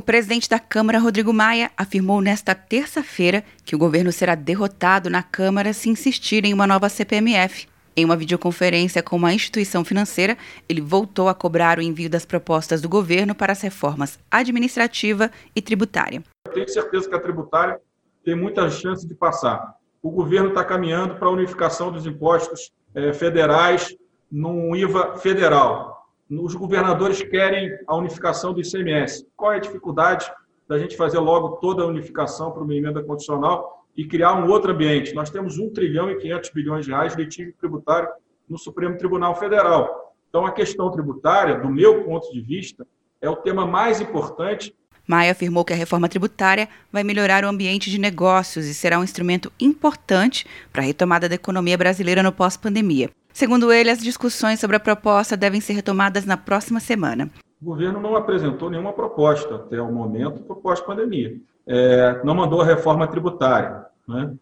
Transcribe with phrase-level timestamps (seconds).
[0.00, 5.22] O presidente da Câmara, Rodrigo Maia, afirmou nesta terça-feira que o governo será derrotado na
[5.22, 7.68] Câmara se insistir em uma nova CPMF.
[7.94, 12.80] Em uma videoconferência com uma instituição financeira, ele voltou a cobrar o envio das propostas
[12.80, 16.22] do governo para as reformas administrativa e tributária.
[16.46, 17.78] Eu tenho certeza que a tributária
[18.24, 19.74] tem muita chance de passar.
[20.02, 23.94] O governo está caminhando para a unificação dos impostos eh, federais
[24.32, 25.89] num IVA federal
[26.30, 29.26] os governadores querem a unificação do ICMS.
[29.36, 30.30] Qual é a dificuldade
[30.68, 34.72] da gente fazer logo toda a unificação para uma emenda constitucional e criar um outro
[34.72, 35.14] ambiente?
[35.14, 38.08] Nós temos 1 trilhão e 500 bilhões de reais de litígio tributário
[38.48, 40.14] no Supremo Tribunal Federal.
[40.28, 42.86] Então, a questão tributária, do meu ponto de vista,
[43.20, 44.74] é o tema mais importante
[45.10, 49.02] Maia afirmou que a reforma tributária vai melhorar o ambiente de negócios e será um
[49.02, 53.10] instrumento importante para a retomada da economia brasileira no pós-pandemia.
[53.32, 57.30] Segundo ele, as discussões sobre a proposta devem ser retomadas na próxima semana.
[57.60, 61.36] O governo não apresentou nenhuma proposta até o momento para pós-pandemia.
[61.66, 63.84] É, não mandou a reforma tributária.
[64.08, 64.34] Né?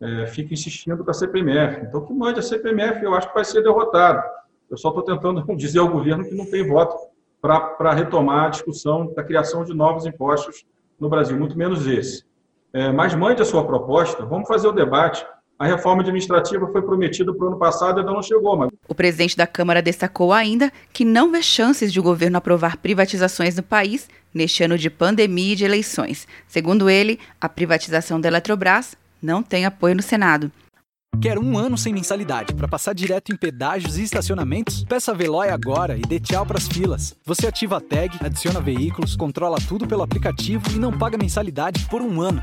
[0.00, 1.86] É, fica insistindo com a CPMF.
[1.86, 4.22] Então, que mande a CPMF, eu acho que vai ser derrotado.
[4.70, 6.96] Eu só estou tentando dizer ao governo que não tem voto
[7.40, 10.66] para retomar a discussão da criação de novos impostos
[10.98, 12.24] no Brasil, muito menos esse.
[12.72, 15.26] É, mas mande a sua proposta, vamos fazer o debate.
[15.58, 18.56] A reforma administrativa foi prometida para o ano passado e ainda não chegou.
[18.56, 18.68] Mas...
[18.86, 23.56] O presidente da Câmara destacou ainda que não vê chances de o governo aprovar privatizações
[23.56, 26.28] no país neste ano de pandemia e de eleições.
[26.46, 30.52] Segundo ele, a privatização da Eletrobras não tem apoio no Senado.
[31.22, 34.84] Quer um ano sem mensalidade para passar direto em pedágios e estacionamentos?
[34.84, 37.16] Peça a Veloy agora e dê tchau pras filas.
[37.24, 42.02] Você ativa a tag, adiciona veículos, controla tudo pelo aplicativo e não paga mensalidade por
[42.02, 42.42] um ano.